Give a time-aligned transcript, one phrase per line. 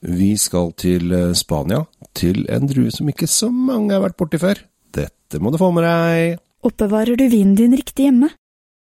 [0.00, 1.84] Vi skal til eh, Spania,
[2.16, 4.62] til en drue som ikke så mange har vært borti før.
[4.90, 6.40] Dette må du få med deg.
[6.66, 8.32] Oppbevarer du vinen din riktig hjemme?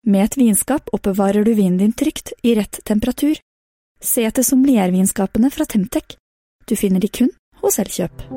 [0.07, 3.39] Med et vinskap oppbevarer du vinen din trygt, i rett temperatur.
[4.01, 6.17] Se etter sommeliervinskapene fra Temtec.
[6.71, 8.29] Du finner de kun hos Elkjøp.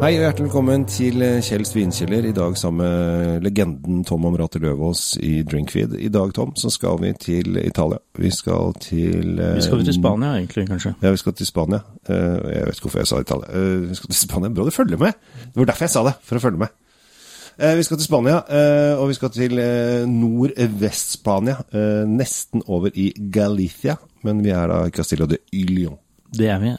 [0.00, 2.24] Hei og hjertelig velkommen til Kjell Svinkjeller.
[2.24, 5.92] I dag sammen med legenden Tom Amrati Løvaas i Drinkfeed.
[6.00, 7.98] I dag, Tom, så skal vi til Italia.
[8.16, 10.94] Vi skal til eh, Vi skal jo til Spania, egentlig, kanskje.
[11.04, 11.82] Ja, vi skal til Spania.
[12.08, 13.50] Eh, Jeg vet ikke hvorfor jeg sa Italia.
[13.52, 14.48] Eh, Vi skal til Spania.
[14.56, 15.12] Bra du følger med!
[15.44, 16.72] Det var derfor jeg sa det, for å følge med.
[17.60, 21.58] Eh, Vi skal til Spania, eh, og vi skal til eh, nordvest-Spania.
[21.76, 25.98] eh, Nesten over i Galicia, men vi er da i Castillo de Ilion.
[26.32, 26.72] Det er vi.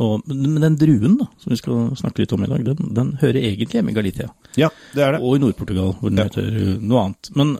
[0.00, 3.10] Og, men den druen da, som vi skal snakke litt om i dag, den, den
[3.20, 4.30] hører egentlig hjemme i Galicia.
[4.56, 5.20] Ja, det er det.
[5.20, 6.24] Og i Nord-Portugal, hvor den Ja.
[6.30, 7.28] heter eh, noe annet.
[7.36, 7.58] Men,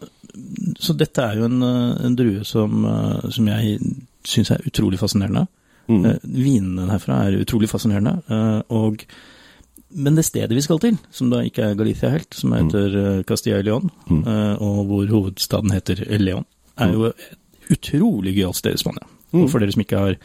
[0.80, 3.78] så dette er jo en, eh, en drue som, eh, som jeg
[4.24, 5.44] syns er utrolig fascinerende.
[5.92, 6.06] Mm.
[6.22, 8.14] Vinene herfra er utrolig fascinerende.
[8.70, 9.02] Og,
[9.92, 13.24] men det stedet vi skal til, som da ikke er Galicia helt, som heter mm.
[13.28, 14.22] Castilla y León, Mm.
[14.62, 16.44] og hvor hovedstaden heter León,
[16.78, 19.04] er jo et utrolig gøyalt sted i Spania.
[19.32, 19.42] Mm.
[19.42, 20.16] Og for dere som ikke har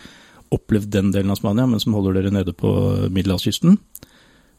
[0.51, 2.71] opplevd den delen av Spania, men som holder dere nede på
[3.13, 3.77] middelhavskysten,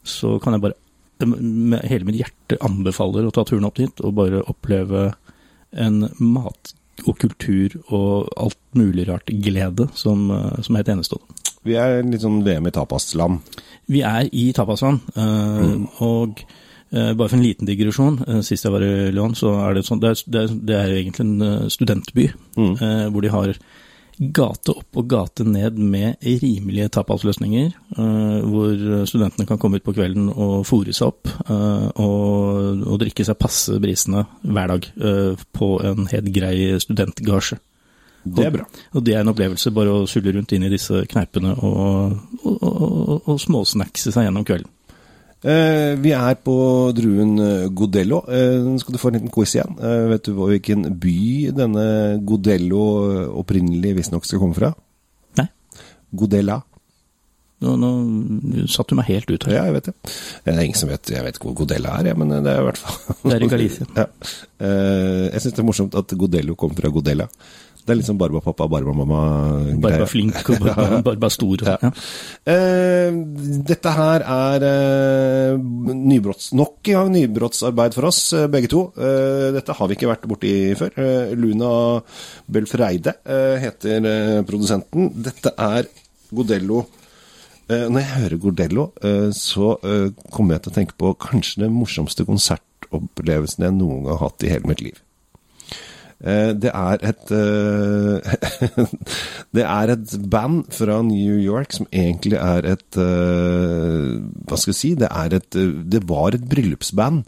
[0.04, 0.78] så kan jeg bare
[1.26, 5.08] med hele mitt hjerte anbefaler å ta turen opp dit og bare oppleve
[5.74, 6.74] en mat
[7.06, 11.26] og kultur og alt mulig rart glede som, eh, som er et enestående.
[11.66, 13.40] Vi er litt sånn VM i tapasland.
[13.90, 16.38] Vi er i Tapasland, eh, og
[16.92, 19.84] øh, bare for en liten digresjon, eh, sist jeg var i Lyon, så er det
[19.86, 22.74] sånn, det er, det er, det er egentlig en eh, studentby, Mm.
[22.82, 23.54] øh, hvor de har
[24.18, 29.94] gate opp og gate ned med rimelige tapasløsninger, eh, hvor studentene kan komme ut på
[29.94, 35.46] kvelden og fòre seg opp, eh, og, og drikke seg passe brisene hver dag eh,
[35.54, 37.60] på en helt grei studentgasje.
[38.28, 38.64] Det er bra.
[38.98, 42.58] Og det er en opplevelse, bare å sulle rundt inn i disse kneipene og, og,
[42.58, 44.72] og, og småsnackse seg gjennom kvelden.
[45.38, 46.54] Eh, vi er på
[46.96, 48.24] druen eh, Godello.
[48.26, 49.76] Eh, nå skal du få en liten quiz igjen.
[49.78, 51.18] Eh, vet du hvilken by
[51.54, 51.84] denne
[52.26, 52.82] Godello
[53.38, 54.72] opprinnelig visstnok skal komme fra?
[55.38, 55.46] Nei.
[56.18, 56.58] Godella.
[57.58, 59.56] Nå, nå satte du meg helt ut her.
[59.56, 59.94] Ja, jeg vet det.
[60.44, 62.60] Det er ingen som vet Jeg vet ikke hvor Godella er, ja, men det er
[62.60, 63.88] i hvert fall Det er i Galicia.
[63.98, 64.04] ja.
[64.62, 67.26] Eh, jeg syns det er morsomt at Godello kommer fra Godella.
[67.88, 71.62] Det er litt sånn Barba pappa, Barba flink og barba, barba stor.
[71.64, 71.76] Ja.
[71.80, 71.90] Ja.
[72.52, 73.14] Eh,
[73.64, 78.82] dette her er eh, nybrotts, nok en gang nybrottsarbeid for oss, eh, begge to.
[79.00, 81.00] Eh, dette har vi ikke vært borti før.
[81.00, 81.72] Eh, Luna
[82.44, 85.08] Belfreide eh, heter produsenten.
[85.24, 85.88] Dette er
[86.28, 86.84] Godello.
[87.68, 88.84] Når jeg hører Godello,
[89.36, 89.74] så
[90.32, 94.44] kommer jeg til å tenke på kanskje den morsomste konsertopplevelsen jeg noen gang har hatt
[94.48, 94.96] i hele mitt liv.
[96.18, 98.38] Eh, Det er et eh,
[99.54, 104.16] Det er et band fra New York som egentlig er et eh,
[104.48, 104.94] Hva skal jeg si?
[104.98, 107.22] Det, er et, det var et bryllupsband.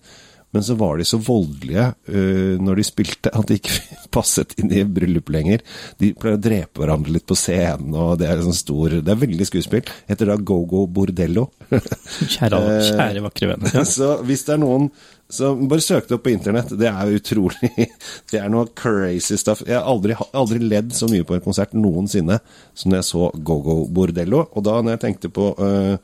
[0.51, 3.77] Men så var de så voldelige uh, når de spilte at de ikke
[4.17, 5.63] passet inn i bryllup lenger.
[6.03, 9.21] De pleier å drepe hverandre litt på scenen, og det er sånn stor Det er
[9.21, 9.87] veldig skuespill.
[10.11, 11.47] Heter da Go-Go Bordello.
[11.71, 12.59] Kjære,
[12.89, 13.79] kjære vakre venner.
[13.79, 13.87] Ja.
[13.95, 14.91] Så hvis det er noen
[15.31, 17.71] som bare søk det opp på internett, det er utrolig
[18.31, 19.63] Det er noe crazy stuff.
[19.67, 22.41] Jeg har aldri, aldri ledd så mye på en konsert noensinne
[22.75, 24.45] som da jeg så Go-Go Bordello.
[24.55, 25.97] Og da når jeg tenkte på uh,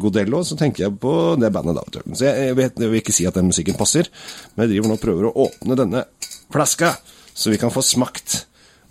[0.00, 2.04] Godello, så tenker jeg på det bandet da.
[2.12, 4.08] Så jeg, jeg, vet, jeg vil ikke si at den musikken passer,
[4.54, 6.04] men jeg driver nå og prøver å åpne denne
[6.54, 6.94] flaska,
[7.36, 8.40] så vi kan få smakt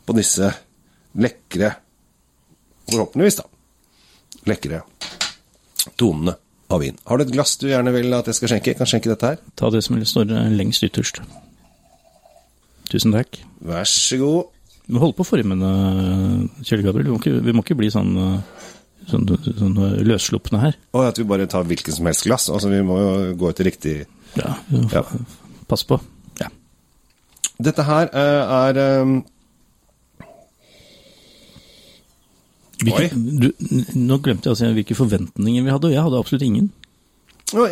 [0.05, 0.53] på disse
[1.17, 1.73] lekre
[2.85, 3.47] Forhåpentligvis, da.
[4.45, 4.83] Lekre
[5.97, 6.35] tonene
[6.73, 6.97] av vin.
[7.05, 8.71] Har du et glass du gjerne vil at jeg skal skjenke?
[8.73, 9.41] Jeg kan skjenke dette her.
[9.59, 11.21] Ta det som står lengst ytterst.
[12.91, 13.39] Tusen takk.
[13.65, 14.51] Vær så god.
[14.85, 17.07] Vi holder på formene, forme den, Kjell Gabriel.
[17.07, 18.65] Vi må ikke, vi må ikke bli sånn, eh,
[19.09, 19.25] sånn,
[19.57, 20.77] sånn løsslupne her.
[20.93, 22.49] Og at vi bare tar hvilket som helst glass.
[22.53, 23.95] Altså, vi må jo gå etter riktig
[24.35, 24.57] Ja,
[24.91, 25.01] Ja.
[25.65, 25.97] Pass på.
[26.37, 26.51] Ja.
[27.57, 29.23] Dette her er, er
[32.85, 33.47] Hvilke, du,
[33.97, 36.71] nå glemte jeg å si hvilke forventninger vi hadde, og jeg hadde absolutt ingen.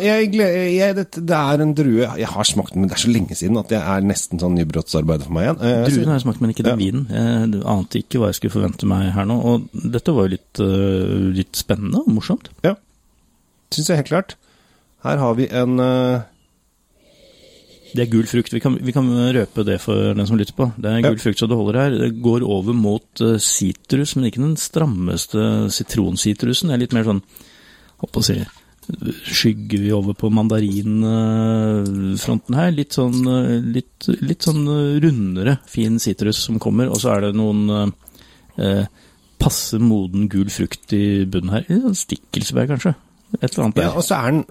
[0.00, 3.10] jeg, jeg, det, det er en drue Jeg har smakt den, men det er så
[3.10, 5.58] lenge siden at det er nesten sånn nybrottsarbeid for meg igjen.
[5.66, 6.82] Eh, Druen har jeg smakt, men ikke den Ja.
[6.84, 7.06] vinen.
[7.10, 10.62] Jeg ante ikke hva jeg skulle forvente meg her nå, og dette var jo litt,
[10.62, 12.48] øh, litt spennende og morsomt.
[12.66, 12.76] Ja.
[13.74, 14.36] Syns jeg helt klart.
[15.04, 16.22] Her har vi en eh,
[17.94, 18.50] Det er gul frukt.
[18.50, 19.06] Vi kan, vi kan
[19.36, 20.66] røpe det for den som lytter på.
[20.74, 21.98] Det er gul frukt så det holder her.
[22.02, 26.72] Det går over mot øh, sitrus, men ikke den strammeste sitronsitrusen.
[26.72, 27.22] Det er litt mer sånn,
[28.02, 28.40] holdt på å si,
[29.24, 32.72] skygger vi over på mandarinfronten her.
[32.74, 37.20] Litt sånn, eh, litt, litt sånn eh, rundere fin sitrus som kommer, og så er
[37.26, 37.60] det noen
[38.58, 38.84] eh,
[39.40, 41.64] passe moden gul frukt i bunnen her.
[41.96, 42.92] Stikkelsbær, kanskje.
[43.40, 44.44] Et eller annet Ja, og så er den,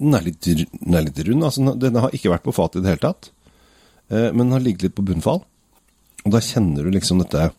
[0.00, 1.44] den, er litt, den er litt rund.
[1.46, 3.30] Altså, den har ikke vært på fatet i det hele tatt.
[4.10, 5.42] Eh, Men den har ligget litt på bunnfall.
[6.24, 7.50] Og da kjenner du liksom dette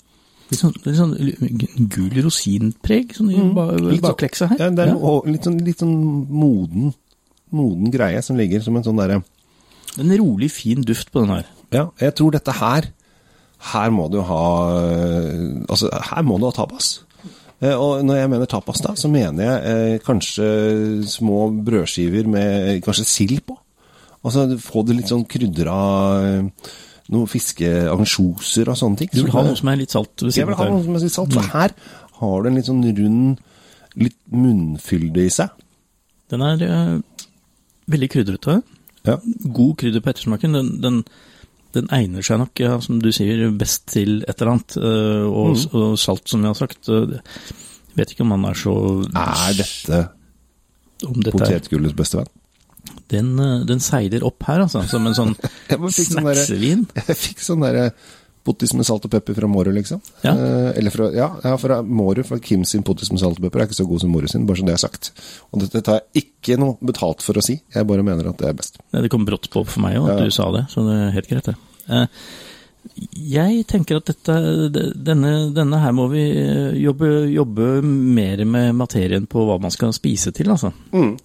[0.51, 3.53] Litt sånn, litt sånn gul rosinpreg sånn i Mm.
[3.87, 4.57] Litt sånn- bakleksa her.
[4.59, 4.93] Ja, det er Ja.
[4.99, 6.93] noe- litt, sånn, litt sånn moden,
[7.51, 9.23] moden greie som ligger som en sånn derre
[9.97, 11.45] En rolig, fin duft på den her.
[11.71, 12.81] Ja, jeg tror dette her
[13.59, 16.99] Her må du ha Altså, her må du ha tapas.
[17.61, 20.47] Eh, Og når jeg mener tapas, da, så mener jeg eh, kanskje
[21.09, 23.57] små brødskiver med kanskje sild på.
[24.25, 25.77] Altså få det litt sånn krydra
[26.21, 26.73] eh,
[27.11, 29.09] Noe fiskeansjoser og sånne ting.
[29.11, 31.11] Du vil ha noe som er litt salt Jeg vil ha noe som er litt
[31.11, 31.73] salt, for her
[32.21, 33.41] har du en litt sånn rund
[33.99, 35.49] Litt munnfylde i seg.
[36.31, 37.25] Den er eh,
[37.91, 38.61] veldig krydrete.
[39.03, 39.17] Ja.
[39.43, 40.55] God krydder på ettersmaken.
[40.55, 41.01] Den, den,
[41.73, 44.77] den egner seg nok, ja, som du sier, best til et eller annet.
[44.77, 45.75] eh, og, Mm.
[45.75, 46.89] og salt, som jeg har sagt.
[46.89, 47.19] eh,
[47.91, 48.73] Jeg vet ikke om han er så
[49.15, 50.09] Er dette
[51.01, 52.27] dette potetgullets beste venn?
[53.11, 54.85] den, eh, den seiler opp her, altså.
[54.87, 55.35] Som en sånn
[55.69, 56.45] sånn derre-
[56.95, 57.91] Jeg fikk sånn derre
[58.43, 59.99] pottis med salt og pepper fra Mårud, liksom.
[60.25, 60.31] Ja.
[60.33, 63.61] Eh, eller fra, ja, ja, fra Mårud, fra Kim sin pottis med salt og pepper
[63.61, 65.11] er ikke så god som Mårud sin, bare så det er sagt.
[65.51, 68.47] Og dette tar jeg ikke noe betalt for å si, jeg bare mener at det
[68.49, 68.79] er best.
[68.91, 70.25] Det kom brått på for meg òg, at Ja.
[70.25, 71.55] du sa det, så det er helt greit, det.
[71.89, 72.07] Eh,
[73.13, 74.35] Jeg tenker at dette,
[75.05, 79.93] denne, denne her må vi eh, jobbe, jobbe mer med materien på hva man skal
[79.93, 80.71] spise til, altså.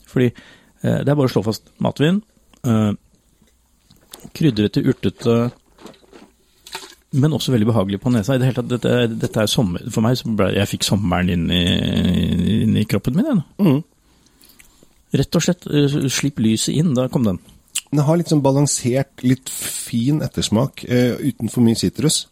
[0.06, 2.20] Fordi eh, det er bare å slå fast matvin.
[2.62, 2.92] eh,
[4.36, 5.36] Krydrete, urtete,
[7.12, 8.34] men også veldig behagelig på nesa.
[8.34, 9.84] I det hele tatt, dette, dette er sommer...
[9.92, 11.64] For meg så ble jeg fikk sommeren inn i,
[12.64, 13.76] inn i kroppen min, nå.
[15.16, 17.38] Rett og slett, eh, slipp lyset inn, da kom den.
[17.92, 22.24] Den har litt sånn balansert, litt fin ettersmak, uh, uten for mye sitrus.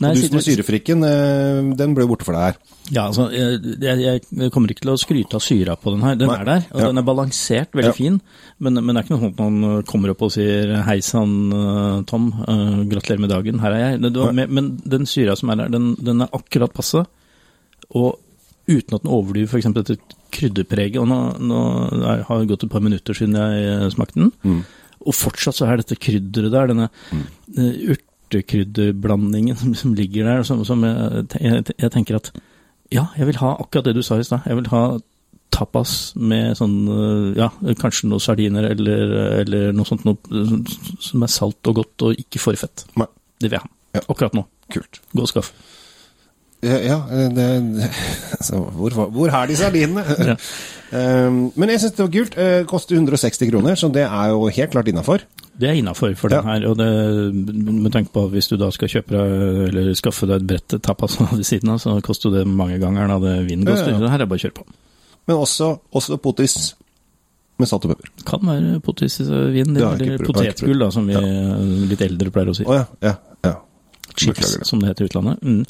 [0.00, 2.56] Nei, Og du som er syrefrikken, eh, den ble borte for deg her.
[2.92, 6.18] Ja, altså, jeg, jeg, kommer ikke til å skryte av syra på den her.
[6.20, 6.90] Den Nei, er der, og ja.
[6.90, 7.96] den er balansert, veldig Ja.
[7.96, 8.20] fin.
[8.60, 12.02] Men, men det er ikke noe sånt man kommer opp og sier 'hei sann, eh,
[12.06, 14.32] Tom, uh, gratulerer med dagen, her er jeg'.
[14.32, 14.46] Nei.
[14.46, 17.06] men, den syra som er der, den, den er akkurat passe.
[17.90, 18.18] Og
[18.68, 19.72] uten at den overdriver f.eks.
[19.74, 19.96] dette
[20.34, 20.98] krydderpreget.
[21.00, 21.60] Og nå, nå
[22.02, 24.64] jeg har det gått et par minutter siden jeg eh, smakte den, Mm.
[25.06, 26.88] og fortsatt så er dette krydderet der, denne
[27.56, 27.96] eh,
[28.26, 32.32] urtekrydderblandingen som, som ligger der, som, som jeg, jeg, jeg tenker at
[32.92, 34.46] ja, jeg vil ha akkurat det du sa i stad.
[34.46, 34.82] Jeg vil ha
[35.54, 37.48] tapas med sånn, øh, ja,
[37.80, 40.18] kanskje noen sardiner eller, eller noe sånt noe
[41.02, 42.86] som er salt og godt og ikke for fett.
[42.98, 43.08] Nei.
[43.40, 43.72] Det vil jeg ha.
[43.96, 44.02] Ja.
[44.06, 44.46] Akkurat nå.
[44.72, 45.00] Kult.
[45.12, 45.52] Gå og skaff.
[46.66, 47.46] Ja, ja det,
[48.36, 50.04] altså, hvor, hvor er de sardinene?
[50.32, 50.36] Ja.
[50.86, 52.36] Um, men jeg syns det var kult.
[52.38, 55.24] Eh, koster 160 kroner, så det er jo helt klart innafor.
[55.58, 56.66] Det er innafor for den her.
[56.70, 56.86] Og det,
[57.64, 59.18] med tanke på hvis du da skal kjøpe
[59.66, 63.18] eller skaffe deg et brett tapas ved siden av, så koster det mange ganger da
[63.24, 63.90] det vinen koster.
[63.90, 64.04] Ja, ja.
[64.04, 64.66] Det her er bare å kjøre på.
[65.26, 66.56] Men også, også potis
[67.58, 68.12] med salt og pepper.
[68.28, 71.16] Kan være potisvin jeg eller potetgull, da, som vi
[71.90, 72.66] litt eldre pleier å si.
[72.68, 73.16] Ja, ja, ja.
[74.16, 75.42] Chips, som det heter i utlandet.
[75.44, 75.62] Mm.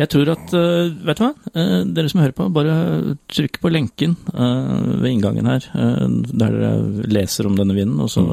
[0.00, 3.70] Jeg tror at, eh, vet du hva, Eh, dere som hører på, bare trykk på
[3.70, 6.70] lenken eh, ved inngangen her, der dere
[7.06, 8.24] leser om denne vinen, og så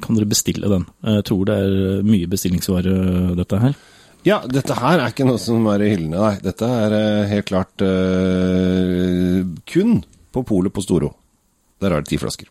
[0.00, 0.86] kan dere bestille den.
[1.04, 2.94] Jeg tror det er mye bestillingsvare,
[3.36, 3.76] dette her.
[4.24, 6.36] Ja, dette her er ikke noe som er i hyllene, nei.
[6.44, 6.96] Dette er
[7.32, 9.98] helt klart uh, kun
[10.32, 11.10] på polet på Storo.
[11.82, 12.46] Der er det ti flasker.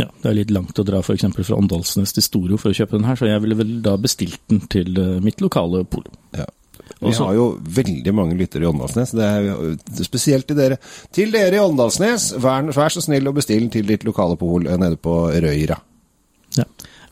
[0.00, 1.24] Ja, Det er litt langt å dra f.eks.
[1.36, 4.40] fra Åndalsnes til Storo for å kjøpe den her, så jeg ville vel da bestilt
[4.48, 6.04] den til eh, mitt lokale pol.
[6.36, 6.46] Ja.
[7.02, 9.12] Vi Også- har jo veldig mange lyttere i Åndalsnes.
[9.12, 10.78] Det er spesielt til dere.
[11.12, 14.76] Til dere i Åndalsnes, vær, vær så snill å bestille til ditt lokale pol eh,
[14.80, 15.78] nede på Røyra.
[16.56, 16.64] Ja.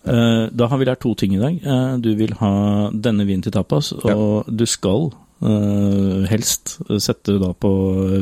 [0.05, 1.61] Eh, Da har vi lært to ting i dag.
[1.63, 5.11] Eh, Du vil ha denne vinen til tapas, og du skal
[5.43, 7.73] eh, helst sette da på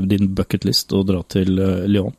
[0.08, 2.14] din bucketlist og dra til eh, Lyon.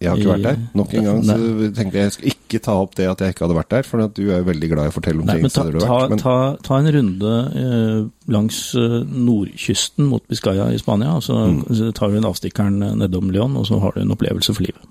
[0.00, 0.58] Jeg har ikke vært der.
[0.78, 1.36] Nok en gang så
[1.74, 4.04] tenkte jeg jeg skal ikke ta opp det at jeg ikke hadde vært der, for
[4.14, 6.04] du er jo veldig glad i å fortelle om Nei, ting men ta, du har
[6.04, 6.12] vært.
[6.14, 6.36] Men ta,
[6.68, 8.94] ta en runde eh, langs eh,
[9.26, 11.64] nordkysten mot Biscaya i Spania, og så, Mm.
[11.74, 14.62] så tar du en avstikkeren eh, nedom Lyon, og så har du en opplevelse for
[14.68, 14.86] livet.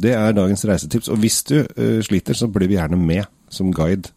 [0.00, 1.08] det er dagens reisetips.
[1.08, 4.10] Og hvis du eh, sliter, så blir vi gjerne med som guide.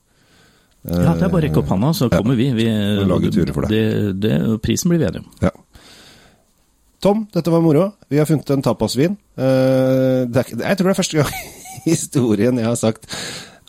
[0.88, 2.18] Ja, det er bare å rekke opp hånda, så Ja.
[2.22, 2.52] kommer vi.
[2.54, 3.70] vi lager lage turer for deg.
[3.74, 5.32] Det, det, prisen blir vi enige om.
[5.42, 5.50] Ja.
[7.08, 7.92] Tom, dette var moro.
[8.12, 9.14] Vi har funnet en tapasvin.
[9.40, 11.38] Eh, er, jeg tror det er første gang
[11.86, 13.08] i historien jeg har sagt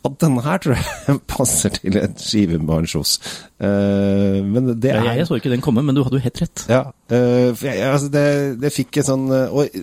[0.07, 3.19] at denne her tror jeg passer til en skive med ansjos.
[3.63, 6.43] Eh, men det er jeg, jeg så ikke den komme, men du hadde jo helt
[6.43, 6.67] rett.
[6.71, 6.83] Ja,
[7.15, 8.27] eh, jeg, altså det,
[8.63, 9.81] det fikk en sånn Og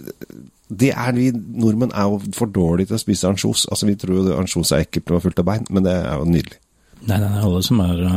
[0.67, 3.67] Det er vi nordmenn er jo for dårlige til å spise ansjos.
[3.71, 6.27] Altså, vi tror jo ansjos er ekkelt og fullt av bein, men det er jo
[6.27, 6.59] nydelig.
[7.05, 8.07] Nei, nei, alle som, er,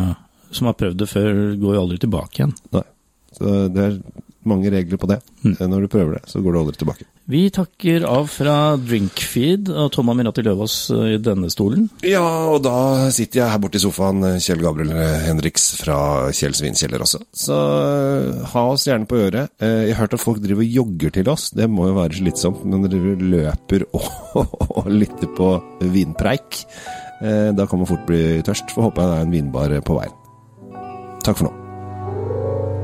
[0.50, 2.56] som har prøvd det før, går jo aldri tilbake igjen.
[2.74, 2.88] Nei.
[3.38, 4.00] Så det er
[4.46, 5.16] mange regler på det.
[5.44, 5.54] Mm.
[5.68, 7.04] Når du prøver det, så går du aldri tilbake.
[7.28, 11.88] Vi takker av fra Drinkfeed og Tom Amirati Løvaas eh, i denne stolen.
[12.06, 12.22] Ja,
[12.54, 14.94] og da sitter jeg her borte i sofaen, Kjell Gabriel
[15.26, 15.98] Henriks fra
[16.32, 17.20] Kjell Svinkjeller også.
[17.36, 17.58] Så
[18.54, 19.52] ha oss gjerne på øret.
[19.60, 21.50] Eh, Jeg har hørt at folk driver og jogger til oss.
[21.50, 24.08] Det må jo være slitsomt, men dere løper og,
[24.78, 25.52] og lytter på
[25.84, 26.62] vinpreik.
[27.20, 28.72] Eh, Da kan man fort bli tørst.
[28.72, 30.14] Får håpe det er en vinbar på veien.
[31.26, 31.57] Takk for nå.